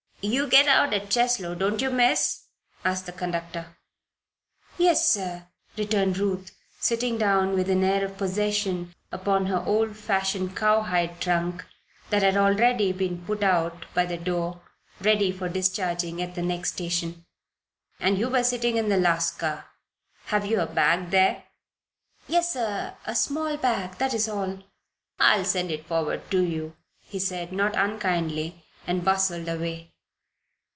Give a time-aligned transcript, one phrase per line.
[0.23, 2.43] "You get out at Cheslow; don't you Miss?"
[2.85, 3.75] asked the conductor.
[4.77, 10.55] "Yes, sir," returned Ruth, sitting down with an air of possession upon her old fashioned
[10.55, 11.65] cowhide trunk
[12.11, 14.61] that had already been put out by the door
[14.99, 17.25] ready for discharging at the next station.
[17.99, 19.69] "And you were sitting in the last car.
[20.25, 21.45] Have you a bag there?"
[22.27, 23.97] "Yes, sir, a small bag.
[23.97, 24.59] That is all."
[25.19, 29.87] "I'll send it forward to you," he said, not unkindly, and bustled away.